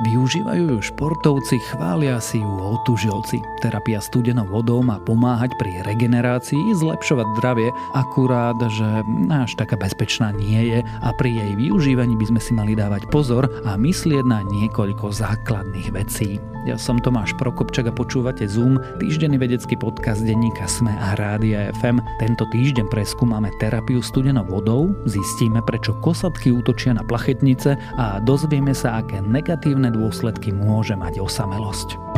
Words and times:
Využívajú 0.00 0.72
ju 0.72 0.80
športovci, 0.80 1.60
chvália 1.60 2.16
si 2.24 2.40
ju 2.40 2.48
otužilci. 2.48 3.36
Terapia 3.60 4.00
studenou 4.00 4.48
vodou 4.48 4.80
má 4.80 4.96
pomáhať 4.96 5.52
pri 5.60 5.84
regenerácii, 5.84 6.72
zlepšovať 6.72 7.28
zdravie, 7.36 7.68
akurát, 7.92 8.56
že 8.72 9.04
až 9.28 9.52
taká 9.60 9.76
bezpečná 9.76 10.32
nie 10.32 10.72
je 10.72 10.80
a 10.80 11.08
pri 11.20 11.36
jej 11.44 11.52
využívaní 11.52 12.16
by 12.16 12.32
sme 12.32 12.40
si 12.40 12.52
mali 12.56 12.72
dávať 12.72 13.12
pozor 13.12 13.52
a 13.68 13.76
myslieť 13.76 14.24
na 14.24 14.40
niekoľko 14.40 15.12
základných 15.12 15.92
vecí. 15.92 16.40
Ja 16.68 16.76
som 16.76 17.00
Tomáš 17.00 17.32
Prokopčak 17.40 17.88
a 17.88 17.92
počúvate 17.92 18.44
Zoom, 18.44 18.80
týždenný 19.00 19.40
vedecký 19.40 19.80
podcast 19.80 20.20
denníka 20.20 20.68
Sme 20.68 20.92
a 20.92 21.16
Rádia 21.16 21.72
FM. 21.80 22.04
Tento 22.20 22.44
týždeň 22.52 22.84
preskúmame 22.92 23.48
terapiu 23.56 24.04
studenou 24.04 24.44
vodou, 24.44 24.92
zistíme 25.08 25.64
prečo 25.64 25.96
kosatky 26.04 26.52
útočia 26.52 26.92
na 26.92 27.00
plachetnice 27.00 27.80
a 27.96 28.20
dozvieme 28.20 28.76
sa, 28.76 29.00
aké 29.00 29.24
negatívne 29.24 29.89
dôsledky 29.90 30.54
môže 30.54 30.94
mať 30.94 31.20
osamelosť. 31.22 32.09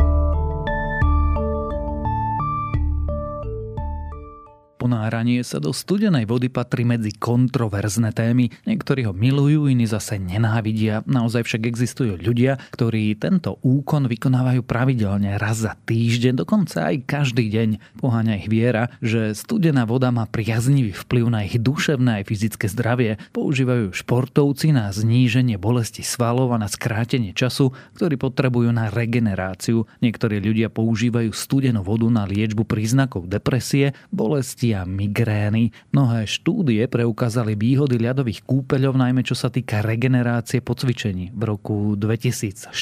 Ponáranie 4.83 5.47
sa 5.47 5.63
do 5.63 5.71
studenej 5.71 6.27
vody 6.27 6.51
patrí 6.51 6.83
medzi 6.83 7.15
kontroverzné 7.15 8.11
témy. 8.11 8.51
Niektorí 8.67 9.07
ho 9.07 9.15
milujú, 9.15 9.71
iní 9.71 9.87
zase 9.87 10.19
nenávidia. 10.19 11.07
Naozaj 11.07 11.47
však 11.47 11.63
existujú 11.63 12.19
ľudia, 12.19 12.59
ktorí 12.75 13.15
tento 13.15 13.63
úkon 13.63 14.11
vykonávajú 14.11 14.59
pravidelne 14.67 15.39
raz 15.39 15.63
za 15.63 15.79
týždeň, 15.87 16.43
dokonca 16.43 16.91
aj 16.91 17.07
každý 17.07 17.47
deň. 17.47 17.95
Poháňa 18.03 18.43
ich 18.43 18.51
viera, 18.51 18.91
že 18.99 19.31
studená 19.31 19.87
voda 19.87 20.11
má 20.11 20.27
priaznivý 20.27 20.91
vplyv 20.91 21.31
na 21.31 21.47
ich 21.47 21.55
duševné 21.63 22.19
aj 22.19 22.27
fyzické 22.27 22.67
zdravie. 22.67 23.23
Používajú 23.31 23.95
športovci 23.95 24.75
na 24.75 24.91
zníženie 24.91 25.55
bolesti 25.55 26.03
svalov 26.03 26.51
a 26.51 26.59
na 26.59 26.67
skrátenie 26.67 27.31
času, 27.31 27.71
ktorý 27.95 28.19
potrebujú 28.19 28.75
na 28.75 28.91
regeneráciu. 28.91 29.87
Niektorí 30.03 30.43
ľudia 30.43 30.67
používajú 30.67 31.31
studenú 31.31 31.87
vodu 31.87 32.11
na 32.11 32.27
liečbu 32.27 32.67
príznakov 32.67 33.31
depresie, 33.31 33.95
bolesti 34.11 34.72
a 34.73 34.83
migrény. 34.83 35.71
Mnohé 35.93 36.25
štúdie 36.25 36.85
preukázali 36.89 37.53
výhody 37.55 38.01
ľadových 38.01 38.43
kúpeľov, 38.43 38.97
najmä 38.97 39.21
čo 39.23 39.37
sa 39.37 39.53
týka 39.53 39.85
regenerácie 39.85 40.59
po 40.59 40.75
cvičení. 40.75 41.31
V 41.31 41.43
roku 41.45 41.93
2014 41.95 42.73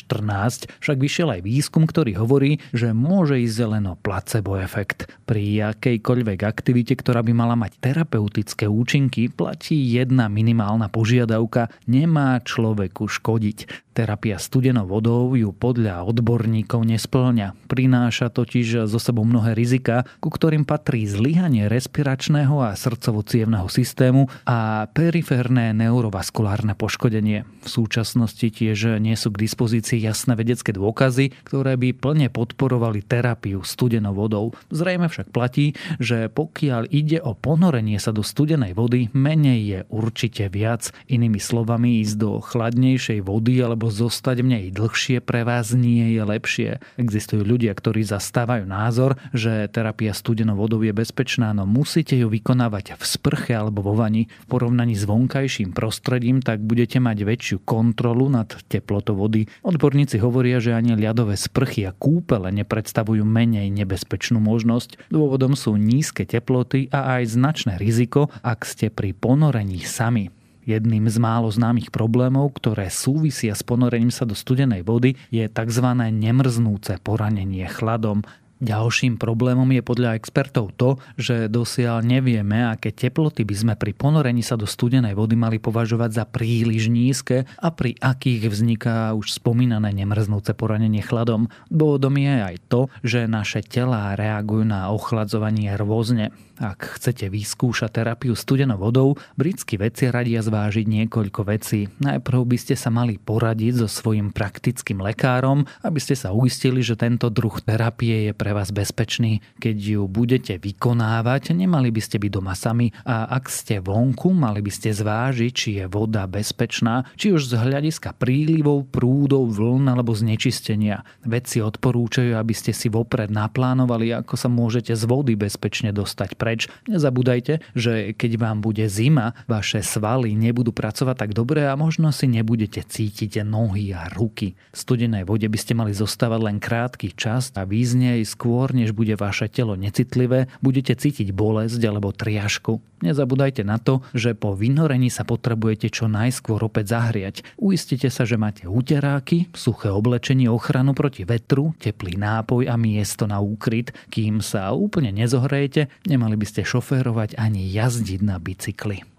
však 0.79 0.97
vyšiel 0.97 1.37
aj 1.37 1.41
výskum, 1.43 1.83
ktorý 1.85 2.17
hovorí, 2.17 2.63
že 2.71 2.95
môže 2.95 3.37
ísť 3.39 3.59
len 3.67 3.85
o 3.91 3.99
placebo 3.99 4.57
efekt. 4.57 5.11
Pri 5.27 5.75
akejkoľvek 5.75 6.39
aktivite, 6.43 6.95
ktorá 6.95 7.21
by 7.21 7.33
mala 7.35 7.55
mať 7.59 7.77
terapeutické 7.79 8.65
účinky, 8.65 9.27
platí 9.29 9.77
jedna 9.95 10.31
minimálna 10.31 10.87
požiadavka. 10.87 11.69
Nemá 11.85 12.39
človeku 12.41 13.07
škodiť. 13.07 13.90
Terapia 13.91 14.39
studenou 14.39 14.87
vodou 14.87 15.35
ju 15.35 15.51
podľa 15.51 16.07
odborníkov 16.07 16.87
nesplňa. 16.87 17.67
Prináša 17.67 18.31
totiž 18.31 18.87
zo 18.87 18.99
sebou 19.03 19.27
mnohé 19.27 19.51
rizika, 19.51 20.07
ku 20.23 20.31
ktorým 20.31 20.63
patrí 20.63 21.03
zlyhanie 21.03 21.67
respiračného 21.67 22.55
a 22.63 22.71
srdcovo 22.71 23.19
systému 23.67 24.31
a 24.47 24.87
periférne 24.95 25.75
neurovaskulárne 25.75 26.71
poškodenie. 26.79 27.43
V 27.43 27.67
súčasnosti 27.67 28.47
tiež 28.47 28.95
nie 29.03 29.19
sú 29.19 29.27
k 29.35 29.43
dispozícii 29.43 29.99
jasné 29.99 30.39
vedecké 30.39 30.71
dôkazy, 30.71 31.35
ktoré 31.43 31.75
by 31.75 31.91
plne 31.91 32.27
podporovali 32.31 33.03
terapiu 33.03 33.59
studenou 33.67 34.15
vodou. 34.15 34.55
Zrejme 34.71 35.11
však 35.11 35.35
platí, 35.35 35.75
že 35.99 36.31
pokiaľ 36.31 36.87
ide 36.95 37.19
o 37.19 37.35
ponorenie 37.35 37.99
sa 37.99 38.15
do 38.15 38.23
studenej 38.23 38.71
vody, 38.71 39.11
menej 39.11 39.59
je 39.67 39.79
určite 39.91 40.47
viac. 40.47 40.95
Inými 41.11 41.43
slovami 41.43 41.99
ísť 42.07 42.15
do 42.15 42.39
chladnejšej 42.39 43.19
vody 43.27 43.59
alebo 43.59 43.80
zostať 43.89 44.43
v 44.43 44.47
nej 44.51 44.65
dlhšie 44.69 45.23
pre 45.23 45.47
vás 45.47 45.71
nie 45.71 46.13
je 46.13 46.21
lepšie. 46.21 46.69
Existujú 46.99 47.41
ľudia, 47.47 47.71
ktorí 47.71 48.03
zastávajú 48.03 48.67
názor, 48.67 49.15
že 49.31 49.71
terapia 49.71 50.11
studenou 50.11 50.59
vodou 50.59 50.83
je 50.83 50.91
bezpečná, 50.91 51.55
no 51.55 51.63
musíte 51.63 52.13
ju 52.19 52.27
vykonávať 52.27 52.99
v 52.99 53.03
sprche 53.07 53.55
alebo 53.55 53.79
vo 53.79 53.95
vani. 53.95 54.27
V 54.27 54.45
porovnaní 54.51 54.93
s 54.93 55.07
vonkajším 55.07 55.71
prostredím 55.71 56.43
tak 56.43 56.59
budete 56.59 56.99
mať 56.99 57.17
väčšiu 57.23 57.57
kontrolu 57.63 58.27
nad 58.27 58.51
teplotou 58.67 59.15
vody. 59.15 59.47
Odborníci 59.63 60.19
hovoria, 60.19 60.59
že 60.59 60.75
ani 60.75 60.99
ľadové 60.99 61.39
sprchy 61.39 61.87
a 61.87 61.95
kúpele 61.95 62.51
nepredstavujú 62.51 63.23
menej 63.23 63.71
nebezpečnú 63.71 64.43
možnosť. 64.43 65.07
Dôvodom 65.07 65.55
sú 65.55 65.79
nízke 65.79 66.27
teploty 66.27 66.91
a 66.91 67.21
aj 67.21 67.31
značné 67.31 67.73
riziko, 67.79 68.27
ak 68.43 68.67
ste 68.67 68.91
pri 68.91 69.15
ponorení 69.15 69.79
sami. 69.87 70.40
Jedným 70.61 71.09
z 71.09 71.17
málo 71.17 71.49
známych 71.49 71.89
problémov, 71.89 72.53
ktoré 72.61 72.93
súvisia 72.93 73.57
s 73.57 73.65
ponorením 73.65 74.13
sa 74.13 74.29
do 74.29 74.37
studenej 74.37 74.85
vody, 74.85 75.17
je 75.33 75.49
tzv. 75.49 75.87
nemrznúce 75.97 77.01
poranenie 77.01 77.65
chladom. 77.65 78.21
Ďalším 78.61 79.17
problémom 79.17 79.65
je 79.73 79.81
podľa 79.81 80.21
expertov 80.21 80.69
to, 80.77 81.01
že 81.17 81.49
dosiaľ 81.49 82.05
nevieme, 82.05 82.69
aké 82.69 82.93
teploty 82.93 83.41
by 83.41 83.55
sme 83.57 83.73
pri 83.73 83.97
ponorení 83.97 84.45
sa 84.45 84.53
do 84.53 84.69
studenej 84.69 85.17
vody 85.17 85.33
mali 85.33 85.57
považovať 85.57 86.09
za 86.13 86.25
príliš 86.29 86.93
nízke 86.93 87.49
a 87.57 87.67
pri 87.73 87.97
akých 87.97 88.53
vzniká 88.53 89.17
už 89.17 89.33
spomínané 89.41 89.89
nemrznúce 89.97 90.53
poranenie 90.53 91.01
chladom. 91.01 91.49
Dôvodom 91.73 92.13
je 92.21 92.35
aj 92.53 92.55
to, 92.69 92.81
že 93.01 93.25
naše 93.25 93.65
telá 93.65 94.13
reagujú 94.13 94.61
na 94.61 94.93
ochladzovanie 94.93 95.73
rôzne. 95.73 96.29
Ak 96.61 97.01
chcete 97.01 97.25
vyskúšať 97.33 97.89
terapiu 97.89 98.37
studenou 98.37 98.77
vodou, 98.77 99.17
britskí 99.33 99.81
vedci 99.81 100.13
radia 100.13 100.45
zvážiť 100.45 100.85
niekoľko 100.85 101.41
vecí. 101.49 101.89
Najprv 101.97 102.45
by 102.45 102.57
ste 102.61 102.77
sa 102.77 102.93
mali 102.93 103.17
poradiť 103.17 103.81
so 103.81 103.87
svojim 103.89 104.29
praktickým 104.29 105.01
lekárom, 105.01 105.65
aby 105.81 105.97
ste 105.97 106.13
sa 106.13 106.29
uistili, 106.29 106.85
že 106.85 106.93
tento 106.93 107.33
druh 107.33 107.57
terapie 107.65 108.29
je 108.29 108.33
pre 108.37 108.50
vás 108.53 108.69
bezpečný. 108.69 109.41
Keď 109.57 109.77
ju 109.97 110.01
budete 110.05 110.61
vykonávať, 110.61 111.57
nemali 111.57 111.89
by 111.89 112.01
ste 112.05 112.21
byť 112.21 112.29
doma 112.29 112.53
sami 112.53 112.93
a 113.01 113.25
ak 113.33 113.49
ste 113.49 113.81
vonku, 113.81 114.29
mali 114.29 114.61
by 114.61 114.69
ste 114.69 114.93
zvážiť, 114.93 115.51
či 115.51 115.69
je 115.81 115.85
voda 115.89 116.29
bezpečná, 116.29 117.09
či 117.17 117.33
už 117.33 117.49
z 117.49 117.57
hľadiska 117.57 118.13
prílivov, 118.21 118.85
prúdov, 118.93 119.49
vln 119.49 119.89
alebo 119.97 120.13
znečistenia. 120.13 121.01
Vedci 121.25 121.65
odporúčajú, 121.65 122.37
aby 122.37 122.53
ste 122.53 122.69
si 122.69 122.85
vopred 122.93 123.33
naplánovali, 123.33 124.13
ako 124.13 124.37
sa 124.37 124.45
môžete 124.45 124.93
z 124.93 125.03
vody 125.09 125.33
bezpečne 125.33 125.89
dostať 125.89 126.37
pre 126.37 126.51
preč. 126.51 126.67
Nezabúdajte, 126.91 127.63
že 127.71 128.11
keď 128.11 128.31
vám 128.35 128.59
bude 128.59 128.83
zima, 128.91 129.31
vaše 129.47 129.79
svaly 129.79 130.35
nebudú 130.35 130.75
pracovať 130.75 131.15
tak 131.15 131.31
dobre 131.31 131.63
a 131.63 131.79
možno 131.79 132.11
si 132.11 132.27
nebudete 132.27 132.83
cítiť 132.83 133.47
nohy 133.47 133.95
a 133.95 134.11
ruky. 134.11 134.59
V 134.75 134.75
studenej 134.75 135.23
vode 135.23 135.47
by 135.47 135.55
ste 135.55 135.79
mali 135.79 135.95
zostávať 135.95 136.39
len 136.43 136.57
krátky 136.59 137.15
čas 137.15 137.55
a 137.55 137.63
význej 137.63 138.27
skôr, 138.41 138.73
než 138.73 138.97
bude 138.97 139.13
vaše 139.13 139.45
telo 139.53 139.77
necitlivé, 139.77 140.49
budete 140.65 140.97
cítiť 140.97 141.29
bolesť 141.29 141.77
alebo 141.85 142.09
triažku. 142.09 142.81
Nezabúdajte 143.05 143.61
na 143.61 143.77
to, 143.77 144.01
že 144.17 144.33
po 144.33 144.57
vynorení 144.57 145.13
sa 145.13 145.21
potrebujete 145.21 145.93
čo 145.93 146.09
najskôr 146.09 146.57
opäť 146.65 146.97
zahriať. 146.97 147.45
Uistite 147.61 148.09
sa, 148.09 148.25
že 148.25 148.41
máte 148.41 148.65
úteráky, 148.65 149.53
suché 149.53 149.93
oblečenie, 149.93 150.49
ochranu 150.49 150.97
proti 150.97 151.21
vetru, 151.21 151.77
teplý 151.77 152.17
nápoj 152.17 152.65
a 152.65 152.73
miesto 152.81 153.29
na 153.29 153.37
úkryt. 153.37 153.93
Kým 154.09 154.41
sa 154.41 154.73
úplne 154.73 155.13
nezohrejete, 155.13 156.09
nemali 156.09 156.33
by 156.33 156.45
ste 156.49 156.65
šoférovať 156.65 157.37
ani 157.37 157.69
jazdiť 157.69 158.25
na 158.25 158.41
bicykli. 158.41 159.10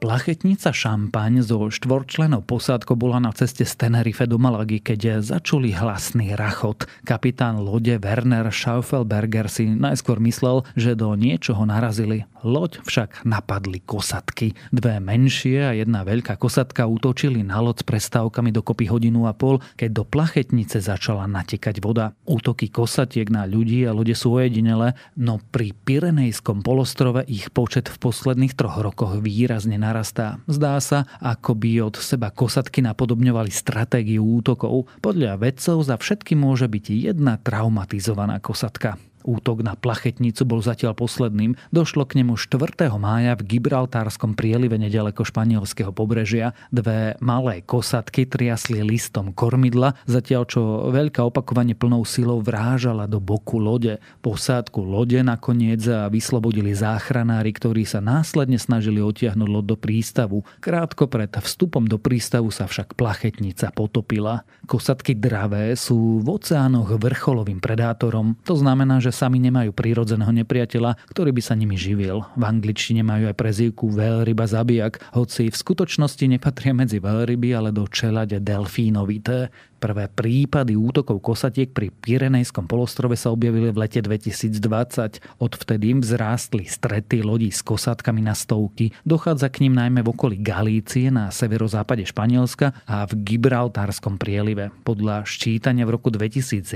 Plachetnica 0.00 0.72
Šampaň 0.72 1.44
so 1.44 1.68
štvorčlenou 1.68 2.40
posádkou 2.40 2.96
bola 2.96 3.20
na 3.20 3.36
ceste 3.36 3.68
z 3.68 3.76
Tenerife 3.76 4.24
do 4.24 4.40
Malagy, 4.40 4.80
keď 4.80 5.20
začuli 5.20 5.76
hlasný 5.76 6.32
rachot. 6.40 6.88
Kapitán 7.04 7.60
lode 7.60 8.00
Werner 8.00 8.48
Schaufelberger 8.48 9.52
si 9.52 9.68
najskôr 9.68 10.16
myslel, 10.24 10.64
že 10.72 10.96
do 10.96 11.12
niečoho 11.12 11.68
narazili. 11.68 12.24
Loď 12.40 12.80
však 12.88 13.28
napadli 13.28 13.84
kosatky. 13.84 14.56
Dve 14.72 14.96
menšie 14.96 15.60
a 15.60 15.76
jedna 15.76 16.06
veľká 16.08 16.40
kosatka 16.40 16.88
útočili 16.88 17.44
na 17.44 17.60
loď 17.60 17.84
s 17.84 17.84
prestávkami 17.84 18.48
dokopy 18.48 18.88
hodinu 18.88 19.28
a 19.28 19.36
pol, 19.36 19.60
keď 19.76 19.90
do 20.00 20.04
plachetnice 20.08 20.80
začala 20.80 21.28
natekať 21.28 21.84
voda. 21.84 22.16
Útoky 22.24 22.72
kosatiek 22.72 23.28
na 23.28 23.44
ľudí 23.44 23.84
a 23.84 23.92
lode 23.92 24.16
sú 24.16 24.40
ojedinele, 24.40 24.96
no 25.20 25.36
pri 25.52 25.76
Pirenejskom 25.76 26.64
polostrove 26.64 27.28
ich 27.28 27.52
počet 27.52 27.92
v 27.92 28.00
posledných 28.00 28.56
troch 28.56 28.80
rokoch 28.80 29.20
výrazne 29.20 29.76
narastá. 29.76 30.40
Zdá 30.48 30.80
sa, 30.80 31.04
ako 31.20 31.52
by 31.58 31.70
od 31.92 32.00
seba 32.00 32.32
kosatky 32.32 32.80
napodobňovali 32.80 33.52
stratégiu 33.52 34.24
útokov. 34.24 34.88
Podľa 35.04 35.36
vedcov 35.36 35.84
za 35.84 36.00
všetky 36.00 36.32
môže 36.38 36.64
byť 36.70 37.12
jedna 37.12 37.36
traumatizovaná 37.36 38.40
kosatka. 38.40 38.96
Útok 39.20 39.60
na 39.60 39.76
plachetnicu 39.76 40.48
bol 40.48 40.64
zatiaľ 40.64 40.96
posledným. 40.96 41.58
Došlo 41.70 42.08
k 42.08 42.24
nemu 42.24 42.40
4. 42.40 42.88
mája 42.96 43.36
v 43.36 43.46
Gibraltárskom 43.56 44.32
prielive 44.32 44.80
nedaleko 44.80 45.22
španielského 45.22 45.92
pobrežia. 45.92 46.56
Dve 46.72 47.20
malé 47.20 47.60
kosatky 47.60 48.24
triasli 48.24 48.80
listom 48.80 49.36
kormidla, 49.36 49.96
zatiaľ 50.08 50.42
čo 50.48 50.60
veľká 50.88 51.20
opakovane 51.20 51.76
plnou 51.76 52.02
silou 52.08 52.40
vrážala 52.40 53.04
do 53.04 53.20
boku 53.20 53.60
lode. 53.60 54.00
Posádku 54.24 54.80
lode 54.80 55.20
nakoniec 55.20 55.84
vyslobodili 56.08 56.72
záchranári, 56.72 57.52
ktorí 57.52 57.84
sa 57.84 58.00
následne 58.00 58.56
snažili 58.56 59.04
otiahnuť 59.04 59.48
loď 59.48 59.64
do 59.70 59.76
prístavu. 59.76 60.42
Krátko 60.64 61.06
pred 61.06 61.28
vstupom 61.30 61.84
do 61.84 62.00
prístavu 62.00 62.48
sa 62.48 62.64
však 62.64 62.96
plachetnica 62.96 63.70
potopila. 63.76 64.48
Kosatky 64.64 65.12
dravé 65.18 65.76
sú 65.76 66.24
v 66.24 66.28
oceánoch 66.40 66.96
vrcholovým 66.96 67.58
predátorom. 67.60 68.38
To 68.46 68.54
znamená, 68.54 69.02
že 69.02 69.09
že 69.10 69.18
sami 69.18 69.42
nemajú 69.42 69.74
prírodzeného 69.74 70.30
nepriateľa, 70.30 70.94
ktorý 71.10 71.34
by 71.34 71.42
sa 71.42 71.58
nimi 71.58 71.74
živil. 71.74 72.22
V 72.38 72.44
angličtine 72.46 73.02
majú 73.02 73.26
aj 73.26 73.34
prezývku 73.34 73.90
veľryba 73.90 74.46
zabijak, 74.46 75.02
hoci 75.18 75.50
v 75.50 75.58
skutočnosti 75.58 76.22
nepatria 76.30 76.70
medzi 76.70 77.02
veľryby, 77.02 77.50
ale 77.50 77.74
do 77.74 77.90
čelade 77.90 78.38
delfínovité. 78.38 79.50
Prvé 79.80 80.12
prípady 80.12 80.76
útokov 80.76 81.24
kosatiek 81.24 81.72
pri 81.72 81.88
Pirenejskom 81.88 82.68
polostrove 82.68 83.16
sa 83.16 83.32
objavili 83.32 83.72
v 83.72 83.80
lete 83.80 84.04
2020. 84.04 85.40
Odvtedy 85.40 85.96
im 85.96 86.04
vzrástli 86.04 86.68
strety 86.68 87.24
lodí 87.24 87.48
s 87.48 87.64
kosatkami 87.64 88.20
na 88.20 88.36
stovky. 88.36 88.92
Dochádza 89.08 89.48
k 89.48 89.64
ním 89.64 89.80
najmä 89.80 90.04
v 90.04 90.12
okolí 90.12 90.36
Galície 90.36 91.08
na 91.08 91.32
severozápade 91.32 92.04
Španielska 92.04 92.76
a 92.84 93.08
v 93.08 93.24
Gibraltárskom 93.24 94.20
prielive. 94.20 94.68
Podľa 94.84 95.24
ščítania 95.24 95.88
v 95.88 95.96
roku 95.96 96.12
2011 96.12 96.68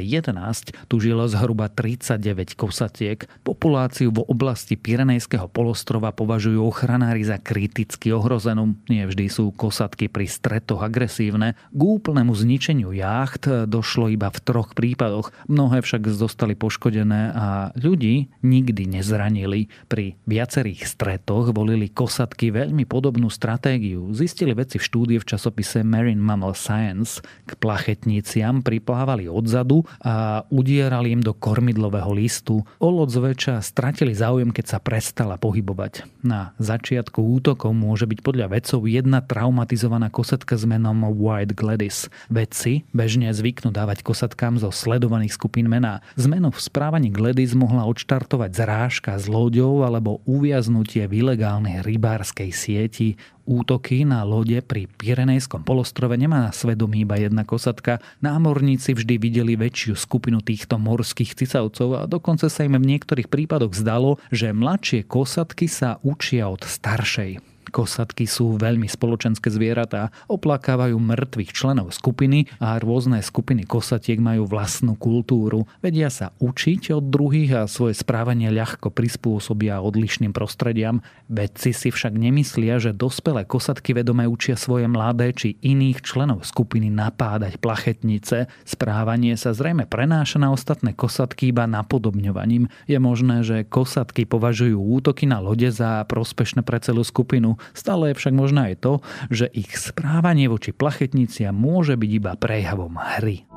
tu 0.89 0.97
žilo 0.97 1.29
zhruba 1.29 1.69
39 1.69 2.57
kosatiek. 2.57 3.29
Populáciu 3.45 4.17
v 4.17 4.25
oblasti 4.25 4.81
Pirenejského 4.81 5.53
polostrova 5.53 6.09
považujú 6.17 6.57
ochranári 6.65 7.21
za 7.21 7.37
kriticky 7.37 8.17
ohrozenú. 8.17 8.81
Nie 8.89 9.05
vždy 9.05 9.29
sú 9.29 9.53
kosatky 9.53 10.09
pri 10.09 10.25
stretoch 10.25 10.81
agresívne. 10.81 11.53
K 11.69 11.81
úplnému 11.85 12.33
zničeniu 12.33 12.94
jacht 12.95 13.45
došlo 13.47 14.09
iba 14.09 14.31
v 14.31 14.39
troch 14.41 14.73
prípadoch. 14.73 15.35
Mnohé 15.51 15.83
však 15.83 16.07
zostali 16.11 16.55
poškodené 16.55 17.35
a 17.35 17.47
ľudí 17.75 18.31
nikdy 18.47 18.87
nezranili. 18.87 19.69
Pri 19.91 20.15
viacerých 20.31 20.87
stretoch 20.87 21.51
volili 21.51 21.91
kosatky 21.91 22.55
veľmi 22.55 22.87
podobnú 22.87 23.29
stratégiu. 23.29 24.15
Zistili 24.15 24.55
veci 24.55 24.79
v 24.79 24.87
štúdie 24.87 25.19
v 25.19 25.29
časopise 25.29 25.83
Marine 25.83 26.23
Mammal 26.23 26.55
Science. 26.55 27.19
K 27.45 27.59
plachetniciam 27.59 28.63
priplávali 28.63 29.27
odzadu 29.27 29.83
a 30.01 30.47
udierali 30.49 31.11
im 31.11 31.23
do 31.25 31.35
kormidlového 31.35 32.15
listu. 32.15 32.63
O 32.79 32.89
loď 32.89 33.11
zväčša 33.19 33.55
stratili 33.65 34.15
záujem, 34.15 34.55
keď 34.55 34.77
sa 34.77 34.79
prestala 34.79 35.35
pohybovať. 35.41 36.07
Na 36.23 36.55
začiatku 36.63 37.19
útokov 37.19 37.75
môže 37.75 38.07
byť 38.07 38.21
podľa 38.23 38.47
vedcov 38.53 38.87
jedna 38.87 39.21
traumatizovaná 39.25 40.09
kosatka 40.13 40.55
s 40.55 40.65
menom 40.65 41.05
White 41.11 41.57
Gladys. 41.57 42.07
Vedci 42.31 42.84
bežne 42.93 43.33
zvyknú 43.33 43.73
dávať 43.73 44.05
kosatkám 44.05 44.61
zo 44.61 44.69
sledovaných 44.75 45.39
skupín 45.39 45.71
mená. 45.71 46.05
Zmenu 46.19 46.53
v 46.53 46.61
správaní 46.61 47.09
Gladys 47.09 47.57
mohla 47.57 47.89
odštartovať 47.89 48.51
zrážka 48.53 49.13
s 49.17 49.31
loďou 49.31 49.87
alebo 49.87 50.21
uviaznutie 50.27 51.07
v 51.07 51.25
ilegálnej 51.25 51.81
rybárskej 51.87 52.51
sieti. 52.53 53.17
Útoky 53.45 54.09
na 54.09 54.25
lode 54.25 54.57
pri 54.65 54.89
Pirenejskom 54.89 55.63
polostrove 55.69 56.17
nemá 56.17 56.49
na 56.49 56.53
svedomí 56.53 57.05
iba 57.05 57.21
jedna 57.21 57.45
kosatka. 57.45 58.01
Námorníci 58.25 58.97
vždy 58.97 59.21
videli 59.21 59.55
väčšiu 59.55 59.95
skupinu 59.95 60.41
týchto 60.41 60.81
morských 60.81 61.37
cicavcov 61.37 61.89
a 61.95 62.03
dokonca 62.09 62.49
sa 62.49 62.65
im 62.65 62.81
v 62.81 62.97
niektorých 62.97 63.29
prípadoch 63.29 63.77
zdalo, 63.77 64.17
že 64.33 64.57
mladšie 64.57 65.05
kosatky 65.05 65.69
sa 65.69 66.01
učia 66.01 66.49
od 66.49 66.65
staršej. 66.65 67.54
Kosatky 67.69 68.29
sú 68.29 68.57
veľmi 68.57 68.89
spoločenské 68.89 69.53
zvieratá, 69.53 70.13
oplakávajú 70.27 70.97
mŕtvych 70.97 71.51
členov 71.53 71.93
skupiny 71.95 72.51
a 72.61 72.77
rôzne 72.81 73.21
skupiny 73.21 73.69
kosatiek 73.69 74.21
majú 74.21 74.49
vlastnú 74.49 74.97
kultúru. 74.97 75.69
Vedia 75.85 76.09
sa 76.09 76.33
učiť 76.41 76.93
od 76.97 77.13
druhých 77.13 77.65
a 77.65 77.71
svoje 77.71 77.97
správanie 77.97 78.49
ľahko 78.53 78.91
prispôsobia 78.91 79.81
odlišným 79.81 80.33
prostrediam. 80.35 81.01
Vedci 81.29 81.77
si 81.77 81.89
však 81.93 82.15
nemyslia, 82.15 82.81
že 82.81 82.97
dospelé 82.97 83.45
kosatky 83.45 83.93
vedome 83.93 84.25
učia 84.29 84.57
svoje 84.59 84.89
mladé 84.91 85.33
či 85.35 85.57
iných 85.61 86.05
členov 86.05 86.47
skupiny 86.47 86.89
napádať 86.89 87.59
plachetnice. 87.59 88.51
Správanie 88.63 89.35
sa 89.35 89.53
zrejme 89.53 89.89
prenáša 89.89 90.39
na 90.39 90.55
ostatné 90.55 90.95
kosatky 90.95 91.51
iba 91.51 91.67
napodobňovaním. 91.69 92.71
Je 92.87 92.99
možné, 93.03 93.43
že 93.43 93.67
kosatky 93.67 94.25
považujú 94.25 94.77
útoky 94.79 95.27
na 95.29 95.43
lode 95.43 95.69
za 95.69 96.07
prospešné 96.07 96.63
pre 96.63 96.79
celú 96.79 97.03
skupinu. 97.03 97.54
Stále 97.73 98.13
je 98.13 98.19
však 98.19 98.35
možné 98.35 98.61
aj 98.73 98.77
to, 98.83 98.93
že 99.31 99.47
ich 99.55 99.73
správanie 99.77 100.51
voči 100.51 100.75
plachetniciam 100.75 101.55
môže 101.55 101.97
byť 101.97 102.11
iba 102.11 102.33
prejavom 102.37 102.99
hry. 102.99 103.54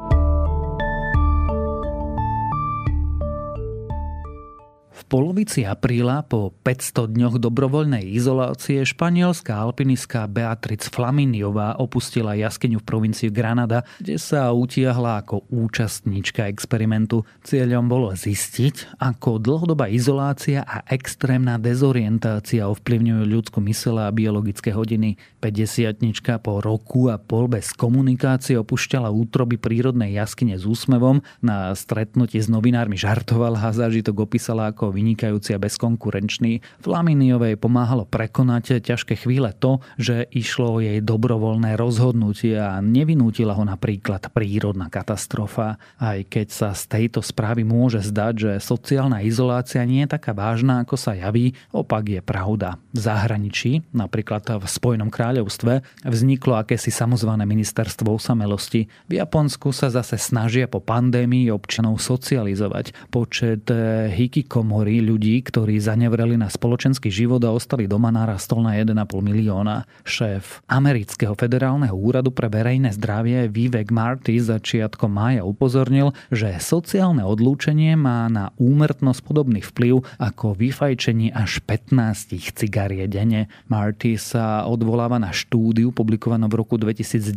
Polovici 5.07 5.63
apríla 5.63 6.27
po 6.27 6.51
500 6.68 7.15
dňoch 7.15 7.36
dobrovoľnej 7.39 8.04
izolácie 8.12 8.83
španielská 8.83 9.56
alpinistka 9.56 10.27
Beatriz 10.27 10.92
Flaminiová 10.92 11.80
opustila 11.80 12.36
jaskyňu 12.36 12.83
v 12.83 12.88
provincii 12.88 13.31
Granada, 13.31 13.88
kde 14.04 14.19
sa 14.19 14.51
utiahla 14.51 15.24
ako 15.24 15.48
účastníčka 15.48 16.51
experimentu. 16.51 17.24
Cieľom 17.48 17.88
bolo 17.88 18.12
zistiť, 18.12 19.00
ako 19.00 19.39
dlhodobá 19.39 19.88
izolácia 19.88 20.68
a 20.68 20.83
extrémna 20.92 21.56
dezorientácia 21.56 22.68
ovplyvňujú 22.68 23.24
ľudskú 23.24 23.63
mysel 23.63 24.03
a 24.03 24.12
biologické 24.12 24.75
hodiny. 24.75 25.15
50 25.39 26.03
po 26.44 26.60
roku 26.60 27.07
a 27.07 27.15
pol 27.15 27.48
bez 27.48 27.71
komunikácie 27.71 28.60
opúšťala 28.60 29.07
útroby 29.07 29.56
prírodnej 29.56 30.19
jaskyne 30.19 30.60
s 30.60 30.68
úsmevom. 30.68 31.24
Na 31.39 31.71
stretnutí 31.71 32.36
s 32.44 32.51
novinármi 32.51 33.00
žartovala 33.00 33.63
a 33.63 33.71
zážitok 33.71 34.27
opísala 34.27 34.75
ako 34.75 34.96
vynikajúci 34.97 35.53
a 35.53 35.61
bezkonkurenčný. 35.61 36.65
Flaminiovej 36.81 37.61
pomáhalo 37.61 38.09
prekonať 38.09 38.81
ťažké 38.81 39.21
chvíle 39.21 39.53
to, 39.53 39.77
že 40.01 40.25
išlo 40.33 40.81
o 40.81 40.81
jej 40.81 40.97
dobrovoľné 41.05 41.77
rozhodnutie 41.77 42.57
a 42.57 42.81
nevinútila 42.81 43.53
ho 43.53 43.61
napríklad 43.61 44.33
prírodná 44.33 44.89
katastrofa. 44.89 45.77
Aj 46.01 46.17
keď 46.25 46.47
sa 46.49 46.69
z 46.73 46.89
tejto 46.89 47.21
správy 47.21 47.61
môže 47.61 48.01
zdať, 48.01 48.33
že 48.33 48.51
sociálna 48.57 49.21
izolácia 49.21 49.85
nie 49.85 50.07
je 50.07 50.17
taká 50.17 50.33
vážna, 50.33 50.81
ako 50.81 50.97
sa 50.97 51.13
javí, 51.13 51.53
opak 51.69 52.09
je 52.09 52.21
pravda. 52.25 52.81
V 52.95 53.00
zahraničí, 53.03 53.85
napríklad 53.93 54.47
v 54.47 54.65
Spojenom 54.65 55.11
kráľovstve, 55.11 55.83
vzniklo 56.07 56.55
akési 56.55 56.89
samozvané 56.89 57.43
ministerstvo 57.43 58.15
osamelosti. 58.15 58.88
V 59.11 59.13
Japonsku 59.19 59.75
sa 59.75 59.91
zase 59.91 60.15
snažia 60.15 60.71
po 60.71 60.79
pandémii 60.79 61.51
občanov 61.51 62.00
socializovať. 62.00 62.95
Počet 63.11 63.67
hikikomory 64.15 64.87
hovorí 64.88 65.04
ľudí, 65.04 65.44
ktorí 65.44 65.84
zanevreli 65.84 66.39
na 66.39 66.48
spoločenský 66.48 67.12
život 67.12 67.44
a 67.44 67.51
ostali 67.51 67.91
doma 67.91 68.08
narastol 68.08 68.63
na 68.63 68.79
1,5 68.79 68.96
milióna. 69.20 69.84
Šéf 70.08 70.63
amerického 70.63 71.36
federálneho 71.36 71.91
úradu 71.91 72.32
pre 72.32 72.48
verejné 72.48 72.96
zdravie 72.96 73.51
Vivek 73.51 73.91
Marty 73.91 74.39
začiatkom 74.39 75.12
mája 75.12 75.44
upozornil, 75.44 76.15
že 76.32 76.56
sociálne 76.63 77.27
odlúčenie 77.27 78.00
má 78.00 78.32
na 78.32 78.56
úmrtnosť 78.56 79.27
podobný 79.27 79.60
vplyv 79.60 80.08
ako 80.24 80.56
vyfajčenie 80.56 81.36
až 81.36 81.60
15 81.67 82.56
cigarie 82.56 83.12
denne. 83.12 83.51
Marty 83.67 84.15
sa 84.15 84.72
odvoláva 84.72 85.20
na 85.20 85.36
štúdiu 85.36 85.91
publikovanú 85.91 86.48
v 86.48 86.63
roku 86.63 86.79
2010, 86.79 87.27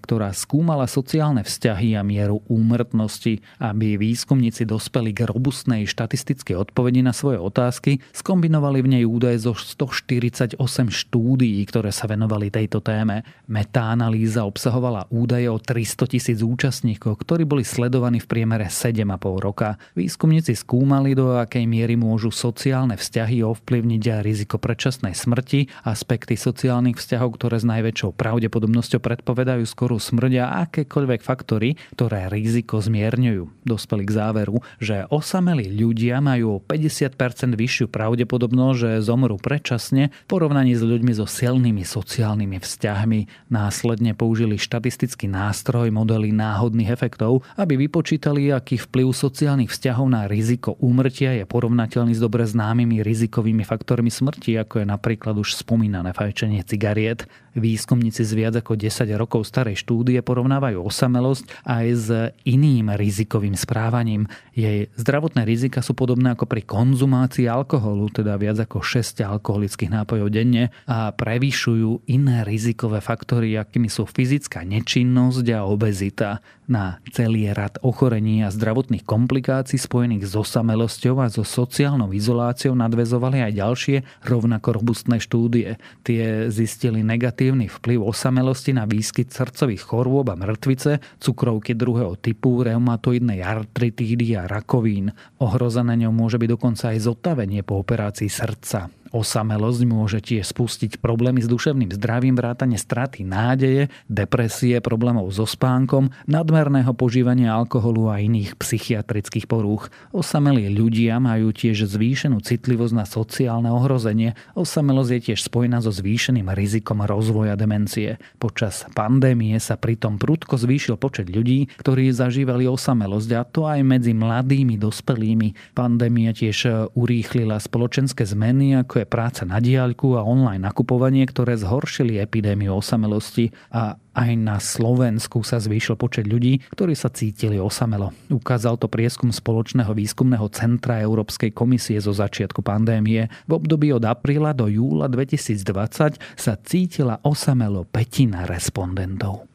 ktorá 0.00 0.32
skúmala 0.32 0.88
sociálne 0.88 1.44
vzťahy 1.44 2.00
a 2.00 2.00
mieru 2.00 2.40
úmrtnosti, 2.48 3.44
aby 3.60 4.00
výskumníci 4.00 4.64
dospeli 4.64 5.12
k 5.12 5.28
robustnej 5.28 5.84
štatistickej 5.84 6.56
odpovedi 6.56 6.93
odpovedi 6.94 7.02
na 7.02 7.10
svoje 7.10 7.38
otázky, 7.42 7.98
skombinovali 8.14 8.78
v 8.86 8.88
nej 8.98 9.04
údaje 9.04 9.42
zo 9.42 9.58
148 9.58 10.54
štúdií, 10.86 11.58
ktoré 11.66 11.90
sa 11.90 12.06
venovali 12.06 12.54
tejto 12.54 12.78
téme. 12.78 13.26
Metaanalýza 13.50 14.46
obsahovala 14.46 15.10
údaje 15.10 15.50
o 15.50 15.58
300 15.58 16.06
tisíc 16.06 16.38
účastníkov, 16.38 17.18
ktorí 17.26 17.42
boli 17.42 17.66
sledovaní 17.66 18.22
v 18.22 18.30
priemere 18.30 18.70
7,5 18.70 19.42
roka. 19.42 19.74
Výskumníci 19.98 20.54
skúmali, 20.54 21.18
do 21.18 21.34
akej 21.34 21.66
miery 21.66 21.98
môžu 21.98 22.30
sociálne 22.30 22.94
vzťahy 22.94 23.42
ovplyvniť 23.42 24.02
aj 24.14 24.20
riziko 24.22 24.56
predčasnej 24.62 25.18
smrti, 25.18 25.66
aspekty 25.82 26.38
sociálnych 26.38 27.00
vzťahov, 27.00 27.34
ktoré 27.40 27.58
s 27.58 27.66
najväčšou 27.66 28.14
pravdepodobnosťou 28.14 29.02
predpovedajú 29.02 29.66
skorú 29.66 29.98
smrť 29.98 30.32
a 30.38 30.46
akékoľvek 30.68 31.20
faktory, 31.26 31.74
ktoré 31.98 32.30
riziko 32.30 32.78
zmierňujú. 32.78 33.66
Dospeli 33.66 34.04
k 34.06 34.14
záveru, 34.14 34.62
že 34.78 35.08
osamelí 35.08 35.72
ľudia 35.74 36.20
majú 36.20 36.60
o 36.60 36.62
5 36.62 36.83
50% 36.84 37.56
vyššiu 37.56 37.86
pravdepodobnosť, 37.88 38.76
že 38.76 38.90
zomrú 39.04 39.40
predčasne 39.40 40.12
v 40.12 40.28
porovnaní 40.28 40.76
s 40.76 40.84
ľuďmi 40.84 41.12
so 41.16 41.24
silnými 41.24 41.80
sociálnymi 41.80 42.60
vzťahmi. 42.60 43.48
Následne 43.48 44.12
použili 44.12 44.60
štatistický 44.60 45.26
nástroj 45.32 45.88
modely 45.88 46.30
náhodných 46.36 46.92
efektov, 46.92 47.40
aby 47.56 47.88
vypočítali, 47.88 48.52
aký 48.52 48.76
vplyv 48.76 49.16
sociálnych 49.16 49.72
vzťahov 49.72 50.06
na 50.12 50.28
riziko 50.28 50.76
úmrtia 50.76 51.32
je 51.40 51.44
porovnateľný 51.48 52.12
s 52.12 52.20
dobre 52.20 52.44
známymi 52.44 53.00
rizikovými 53.00 53.64
faktormi 53.64 54.12
smrti, 54.12 54.60
ako 54.60 54.84
je 54.84 54.86
napríklad 54.86 55.40
už 55.40 55.56
spomínané 55.56 56.12
fajčenie 56.12 56.60
cigariet. 56.68 57.24
Výskumníci 57.54 58.26
z 58.26 58.32
viac 58.34 58.54
ako 58.58 58.74
10 58.74 59.06
rokov 59.14 59.46
starej 59.46 59.78
štúdie 59.78 60.18
porovnávajú 60.26 60.82
osamelosť 60.82 61.44
aj 61.62 61.86
s 61.94 62.08
iným 62.42 62.90
rizikovým 62.90 63.54
správaním. 63.54 64.26
Jej 64.58 64.90
zdravotné 64.98 65.46
rizika 65.46 65.78
sú 65.78 65.94
podobné 65.94 66.34
ako 66.34 66.50
pri 66.50 66.66
konzumácii 66.66 67.46
alkoholu, 67.46 68.10
teda 68.10 68.34
viac 68.34 68.58
ako 68.66 68.82
6 68.82 69.22
alkoholických 69.22 69.94
nápojov 69.94 70.28
denne 70.34 70.74
a 70.90 71.14
prevyšujú 71.14 72.10
iné 72.10 72.42
rizikové 72.42 72.98
faktory, 72.98 73.54
akými 73.54 73.86
sú 73.86 74.02
fyzická 74.04 74.66
nečinnosť 74.66 75.46
a 75.54 75.62
obezita. 75.62 76.42
Na 76.64 76.96
celý 77.12 77.52
rad 77.52 77.76
ochorení 77.84 78.40
a 78.40 78.48
zdravotných 78.48 79.04
komplikácií 79.04 79.76
spojených 79.76 80.24
s 80.24 80.32
osamelosťou 80.32 81.20
a 81.20 81.28
so 81.28 81.44
sociálnou 81.44 82.08
izoláciou 82.16 82.72
nadvezovali 82.72 83.44
aj 83.44 83.52
ďalšie 83.52 83.96
rovnako 84.24 84.80
robustné 84.80 85.20
štúdie. 85.20 85.76
Tie 86.08 86.48
zistili 86.48 87.04
negatívny 87.44 87.68
vplyv 87.68 88.08
osamelosti 88.08 88.72
na 88.72 88.88
výskyt 88.88 89.28
srdcových 89.28 89.84
chorôb 89.84 90.32
a 90.32 90.36
mŕtvice, 90.40 91.04
cukrovky 91.20 91.76
druhého 91.76 92.16
typu, 92.16 92.64
reumatoidnej 92.64 93.44
artritídy 93.44 94.32
a 94.40 94.48
rakovín. 94.48 95.12
Ohrozené 95.44 96.00
ňou 96.00 96.12
môže 96.16 96.40
byť 96.40 96.48
dokonca 96.48 96.96
aj 96.96 97.04
zotavenie 97.04 97.60
po 97.60 97.76
operácii 97.84 98.32
srdca. 98.32 98.88
Osamelosť 99.14 99.82
môže 99.86 100.18
tiež 100.18 100.50
spustiť 100.50 100.98
problémy 100.98 101.38
s 101.38 101.46
duševným 101.46 101.94
zdravím, 101.94 102.34
vrátane 102.34 102.74
straty 102.74 103.22
nádeje, 103.22 103.86
depresie, 104.10 104.82
problémov 104.82 105.30
so 105.30 105.46
spánkom, 105.46 106.10
nadmerného 106.26 106.90
požívania 106.98 107.54
alkoholu 107.54 108.10
a 108.10 108.18
iných 108.18 108.58
psychiatrických 108.58 109.46
porúch. 109.46 109.86
Osamelí 110.10 110.66
ľudia 110.66 111.22
majú 111.22 111.54
tiež 111.54 111.86
zvýšenú 111.86 112.42
citlivosť 112.42 112.94
na 112.98 113.06
sociálne 113.06 113.70
ohrozenie. 113.70 114.34
Osamelosť 114.58 115.10
je 115.14 115.20
tiež 115.30 115.46
spojená 115.46 115.78
so 115.78 115.94
zvýšeným 115.94 116.50
rizikom 116.50 116.98
rozvoja 117.06 117.54
demencie. 117.54 118.18
Počas 118.42 118.82
pandémie 118.98 119.54
sa 119.62 119.78
pritom 119.78 120.18
prudko 120.18 120.58
zvýšil 120.58 120.98
počet 120.98 121.30
ľudí, 121.30 121.70
ktorí 121.78 122.10
zažívali 122.10 122.66
osamelosť 122.66 123.30
a 123.38 123.46
to 123.46 123.62
aj 123.70 123.78
medzi 123.78 124.10
mladými 124.10 124.74
dospelými. 124.74 125.70
Pandémia 125.70 126.34
tiež 126.34 126.90
urýchlila 126.98 127.62
spoločenské 127.62 128.26
zmeny, 128.26 128.74
ako 128.82 128.94
je 128.98 129.03
práca 129.06 129.46
na 129.46 129.62
diaľku 129.62 130.16
a 130.18 130.26
online 130.26 130.64
nakupovanie, 130.64 131.24
ktoré 131.28 131.56
zhoršili 131.56 132.20
epidémiu 132.20 132.74
osamelosti 132.74 133.52
a 133.70 133.96
aj 134.14 134.30
na 134.38 134.62
Slovensku 134.62 135.42
sa 135.42 135.58
zvýšil 135.58 135.98
počet 135.98 136.30
ľudí, 136.30 136.62
ktorí 136.70 136.94
sa 136.94 137.10
cítili 137.10 137.58
osamelo. 137.58 138.14
Ukázal 138.30 138.78
to 138.78 138.86
prieskum 138.86 139.34
spoločného 139.34 139.90
výskumného 139.90 140.46
centra 140.54 141.02
Európskej 141.02 141.50
komisie 141.50 141.98
zo 141.98 142.14
začiatku 142.14 142.62
pandémie. 142.62 143.26
V 143.50 143.52
období 143.58 143.90
od 143.90 144.06
apríla 144.06 144.54
do 144.54 144.70
júla 144.70 145.10
2020 145.10 146.18
sa 146.38 146.52
cítila 146.62 147.18
osamelo 147.26 147.82
petina 147.84 148.46
respondentov. 148.46 149.50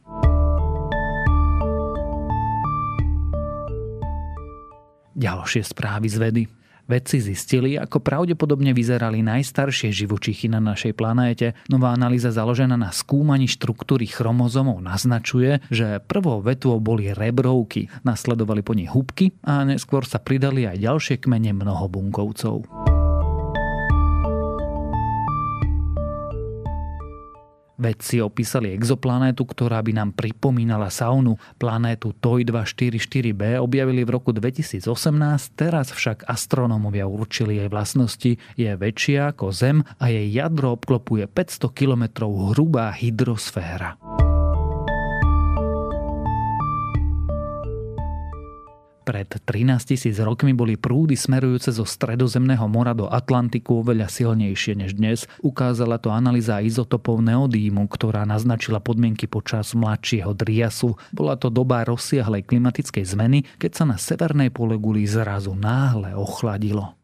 Ďalšie 5.20 5.68
správy 5.68 6.08
z 6.08 6.18
vedy. 6.20 6.44
Vedci 6.90 7.22
zistili, 7.22 7.78
ako 7.78 8.02
pravdepodobne 8.02 8.74
vyzerali 8.74 9.22
najstaršie 9.22 9.94
živočichy 9.94 10.50
na 10.50 10.58
našej 10.58 10.98
planéte. 10.98 11.54
Nová 11.70 11.94
analýza 11.94 12.34
založená 12.34 12.82
na 12.82 12.90
skúmaní 12.90 13.46
štruktúry 13.46 14.10
chromozomov 14.10 14.82
naznačuje, 14.82 15.62
že 15.70 16.02
prvou 16.02 16.42
vetvou 16.42 16.82
boli 16.82 17.14
rebrovky, 17.14 17.94
nasledovali 18.02 18.66
po 18.66 18.74
nich 18.74 18.90
hubky 18.90 19.38
a 19.46 19.70
neskôr 19.70 20.02
sa 20.02 20.18
pridali 20.18 20.66
aj 20.66 20.82
ďalšie 20.82 21.16
kmene 21.22 21.54
mnohobunkovcov. 21.54 22.66
Vedci 27.80 28.20
opísali 28.20 28.76
exoplanétu, 28.76 29.48
ktorá 29.48 29.80
by 29.80 29.96
nám 29.96 30.10
pripomínala 30.12 30.92
saunu. 30.92 31.40
Planétu 31.56 32.12
TOI 32.12 32.44
244b 32.44 33.56
objavili 33.56 34.04
v 34.04 34.20
roku 34.20 34.36
2018, 34.36 34.84
teraz 35.56 35.96
však 35.96 36.28
astronómovia 36.28 37.08
určili 37.08 37.56
jej 37.64 37.72
vlastnosti. 37.72 38.36
Je 38.60 38.68
väčšia 38.76 39.32
ako 39.32 39.56
Zem 39.56 39.88
a 39.96 40.12
jej 40.12 40.28
jadro 40.28 40.76
obklopuje 40.76 41.24
500 41.32 41.72
km 41.72 42.28
hrubá 42.52 42.92
hydrosféra. 42.92 44.19
Pred 49.10 49.42
13 49.42 49.90
tisíc 49.90 50.22
rokmi 50.22 50.54
boli 50.54 50.78
prúdy 50.78 51.18
smerujúce 51.18 51.74
zo 51.74 51.82
stredozemného 51.82 52.70
mora 52.70 52.94
do 52.94 53.10
Atlantiku 53.10 53.82
oveľa 53.82 54.06
silnejšie 54.06 54.78
než 54.78 55.02
dnes. 55.02 55.26
Ukázala 55.42 55.98
to 55.98 56.14
analýza 56.14 56.62
izotopov 56.62 57.18
neodímu, 57.26 57.90
ktorá 57.90 58.22
naznačila 58.30 58.78
podmienky 58.78 59.26
počas 59.26 59.74
mladšieho 59.74 60.38
driasu. 60.38 60.94
Bola 61.10 61.34
to 61.42 61.50
doba 61.50 61.82
rozsiahlej 61.90 62.46
klimatickej 62.46 63.02
zmeny, 63.02 63.50
keď 63.58 63.72
sa 63.82 63.90
na 63.90 63.98
severnej 63.98 64.54
poleguli 64.54 65.10
zrazu 65.10 65.58
náhle 65.58 66.14
ochladilo. 66.14 66.99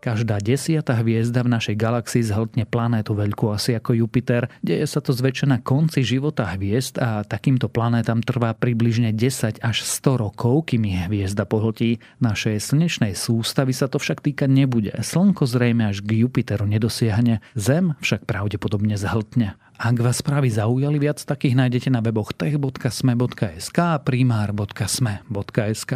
Každá 0.00 0.40
desiata 0.40 0.96
hviezda 0.96 1.44
v 1.44 1.52
našej 1.60 1.76
galaxii 1.76 2.24
zhltne 2.24 2.64
planétu 2.64 3.12
veľkú 3.12 3.52
asi 3.52 3.76
ako 3.76 3.92
Jupiter. 3.92 4.48
Deje 4.64 4.88
sa 4.88 5.04
to 5.04 5.12
zväčša 5.12 5.46
na 5.52 5.58
konci 5.60 6.00
života 6.00 6.48
hviezd 6.56 6.96
a 6.96 7.20
takýmto 7.20 7.68
planétam 7.68 8.24
trvá 8.24 8.56
približne 8.56 9.12
10 9.12 9.60
až 9.60 9.76
100 9.84 10.24
rokov, 10.24 10.72
kým 10.72 10.88
ich 10.88 11.04
hviezda 11.04 11.44
pohltí. 11.44 12.00
Našej 12.24 12.64
slnečnej 12.64 13.12
sústavy 13.12 13.76
sa 13.76 13.92
to 13.92 14.00
však 14.00 14.24
týkať 14.24 14.48
nebude. 14.48 14.96
Slnko 14.96 15.44
zrejme 15.44 15.92
až 15.92 16.00
k 16.00 16.24
Jupiteru 16.24 16.64
nedosiahne, 16.64 17.44
Zem 17.52 17.92
však 18.00 18.24
pravdepodobne 18.24 18.96
zhltne. 18.96 19.60
Ak 19.80 19.96
vás 20.00 20.24
správy 20.24 20.48
zaujali, 20.48 20.96
viac 20.96 21.20
takých 21.20 21.56
nájdete 21.56 21.88
na 21.92 22.00
weboch 22.00 22.32
tech.sme.sk 22.32 23.78
a 23.80 24.00
primár.sme.sk. 24.00 25.92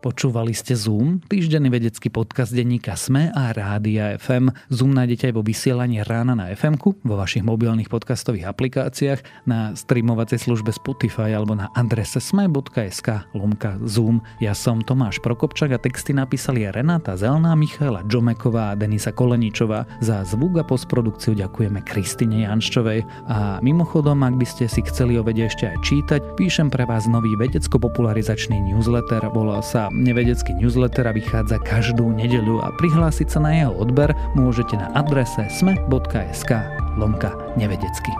Počúvali 0.00 0.56
ste 0.56 0.72
Zoom, 0.72 1.20
týždenný 1.28 1.68
vedecký 1.68 2.08
podcast 2.08 2.56
denníka 2.56 2.96
SME 2.96 3.36
a 3.36 3.52
Rádia 3.52 4.16
FM. 4.16 4.48
Zoom 4.72 4.96
nájdete 4.96 5.28
aj 5.28 5.34
vo 5.36 5.44
vysielaní 5.44 6.00
rána 6.00 6.32
na 6.32 6.48
fm 6.56 6.80
vo 6.80 7.20
vašich 7.20 7.44
mobilných 7.44 7.92
podcastových 7.92 8.48
aplikáciách, 8.48 9.44
na 9.44 9.76
streamovacej 9.76 10.40
službe 10.40 10.72
Spotify 10.72 11.36
alebo 11.36 11.52
na 11.52 11.68
adrese 11.76 12.16
sme.sk 12.16 13.28
lomka 13.36 13.76
Zoom. 13.84 14.24
Ja 14.40 14.56
som 14.56 14.80
Tomáš 14.80 15.20
Prokopčak 15.20 15.76
a 15.76 15.78
texty 15.78 16.16
napísali 16.16 16.64
Renáta 16.64 17.20
Zelná, 17.20 17.52
Michaela 17.52 18.00
Džomeková 18.08 18.72
a 18.72 18.78
Denisa 18.80 19.12
Koleničová. 19.12 19.84
Za 20.00 20.24
zvuk 20.24 20.56
a 20.56 20.64
postprodukciu 20.64 21.36
ďakujeme 21.36 21.84
Kristine 21.84 22.48
Janščovej. 22.48 23.04
A 23.28 23.60
mimochodom, 23.60 24.24
ak 24.24 24.40
by 24.40 24.46
ste 24.48 24.64
si 24.64 24.80
chceli 24.80 25.20
o 25.20 25.22
vede 25.28 25.44
ešte 25.44 25.68
aj 25.68 25.76
čítať, 25.84 26.20
píšem 26.40 26.72
pre 26.72 26.88
vás 26.88 27.04
nový 27.04 27.36
vedecko-popularizačný 27.36 28.64
newsletter, 28.64 29.28
volá 29.36 29.60
sa 29.60 29.89
nevedecký 29.92 30.56
newsletter 30.56 31.06
vychádza 31.10 31.58
každú 31.62 32.14
nedeľu 32.14 32.62
a 32.62 32.72
prihlásiť 32.74 33.28
sa 33.28 33.38
na 33.42 33.50
jeho 33.52 33.72
odber 33.76 34.14
môžete 34.38 34.78
na 34.78 34.88
adrese 34.96 35.44
sme.sk 35.50 36.50
lomka 36.96 37.34
nevedecky. 37.58 38.10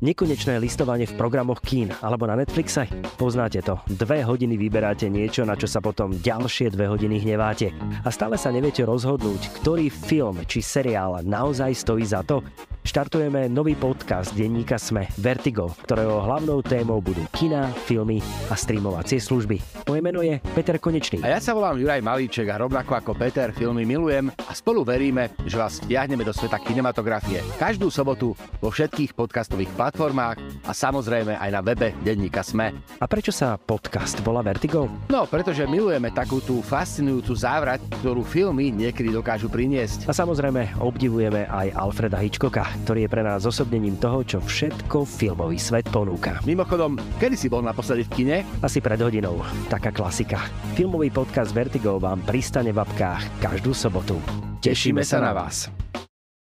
Nekonečné 0.00 0.56
listovanie 0.56 1.04
v 1.04 1.12
programoch 1.12 1.60
kín 1.60 1.92
alebo 2.00 2.24
na 2.24 2.32
Netflixe? 2.32 2.88
Poznáte 3.20 3.60
to. 3.60 3.76
Dve 3.84 4.24
hodiny 4.24 4.56
vyberáte 4.56 5.12
niečo, 5.12 5.44
na 5.44 5.60
čo 5.60 5.68
sa 5.68 5.84
potom 5.84 6.16
ďalšie 6.16 6.72
dve 6.72 6.88
hodiny 6.88 7.20
hneváte. 7.20 7.68
A 8.00 8.08
stále 8.08 8.40
sa 8.40 8.48
neviete 8.48 8.80
rozhodnúť, 8.88 9.60
ktorý 9.60 9.92
film 9.92 10.40
či 10.48 10.64
seriál 10.64 11.20
naozaj 11.20 11.76
stojí 11.76 12.08
za 12.08 12.24
to? 12.24 12.40
Štartujeme 12.80 13.44
nový 13.52 13.76
podcast 13.76 14.32
denníka 14.32 14.80
Sme 14.80 15.04
Vertigo, 15.20 15.76
ktorého 15.84 16.24
hlavnou 16.24 16.64
témou 16.64 17.04
budú 17.04 17.20
kina, 17.28 17.68
filmy 17.84 18.24
a 18.48 18.56
streamovacie 18.56 19.20
služby. 19.20 19.84
Moje 19.84 20.00
meno 20.00 20.24
je 20.24 20.40
Peter 20.56 20.80
Konečný. 20.80 21.20
A 21.20 21.36
ja 21.36 21.40
sa 21.44 21.52
volám 21.52 21.76
Juraj 21.76 22.00
Malíček 22.00 22.48
a 22.48 22.56
rovnako 22.56 22.96
ako 22.96 23.12
Peter 23.20 23.52
filmy 23.52 23.84
milujem 23.84 24.32
a 24.32 24.52
spolu 24.56 24.80
veríme, 24.80 25.28
že 25.44 25.60
vás 25.60 25.76
vtiahneme 25.84 26.24
do 26.24 26.32
sveta 26.32 26.56
kinematografie. 26.56 27.44
Každú 27.60 27.92
sobotu 27.92 28.32
vo 28.64 28.72
všetkých 28.72 29.12
podcastových 29.12 29.68
platformách 29.76 30.40
a 30.64 30.72
samozrejme 30.72 31.36
aj 31.36 31.50
na 31.52 31.60
webe 31.60 31.92
denníka 32.00 32.40
Sme. 32.40 32.72
A 32.96 33.04
prečo 33.04 33.28
sa 33.28 33.60
podcast 33.60 34.24
volá 34.24 34.40
Vertigo? 34.40 34.88
No, 35.12 35.28
pretože 35.28 35.68
milujeme 35.68 36.16
takú 36.16 36.40
tú 36.40 36.64
fascinujúcu 36.64 37.36
závrať, 37.36 37.84
ktorú 38.00 38.24
filmy 38.24 38.72
niekedy 38.72 39.12
dokážu 39.12 39.52
priniesť. 39.52 40.08
A 40.08 40.16
samozrejme 40.16 40.80
obdivujeme 40.80 41.44
aj 41.44 41.76
Alfreda 41.76 42.16
Hitchcocka, 42.16 42.69
ktorý 42.84 43.06
je 43.06 43.12
pre 43.12 43.22
nás 43.24 43.46
osobnením 43.48 43.96
toho, 43.96 44.26
čo 44.26 44.38
všetko 44.42 45.08
filmový 45.08 45.56
svet 45.56 45.88
ponúka. 45.88 46.42
Mimochodom, 46.44 46.98
kedy 47.22 47.36
si 47.38 47.46
bol 47.48 47.64
naposledy 47.64 48.04
v 48.06 48.12
kine? 48.12 48.36
Asi 48.60 48.82
pred 48.82 49.00
hodinou. 49.00 49.40
Taká 49.72 49.94
klasika. 49.94 50.44
Filmový 50.74 51.08
podcast 51.08 51.54
Vertigo 51.54 52.02
vám 52.02 52.20
pristane 52.26 52.74
v 52.74 52.82
apkách 52.82 53.40
každú 53.40 53.72
sobotu. 53.72 54.18
Tešíme 54.60 55.00
sa 55.06 55.24
na 55.24 55.32
vás. 55.32 55.72